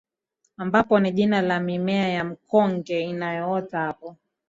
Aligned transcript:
ambapo 0.57 0.99
ni 0.99 1.11
jina 1.11 1.41
la 1.41 1.59
mimea 1.59 2.09
ya 2.09 2.23
mkonge 2.23 3.01
inayoota 3.01 3.79
hapo 3.79 4.17